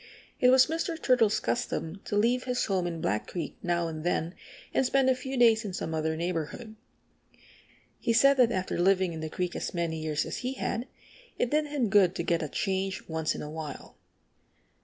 [0.39, 0.99] It was Mr.
[0.99, 4.33] Turtle's custom to leave his home in Black Creek now and than
[4.73, 6.75] and spend a few days in some other neighborhood.
[7.99, 10.87] He said that after living in the creek as many years as he had
[11.37, 13.95] it did him good to get a change once in a while.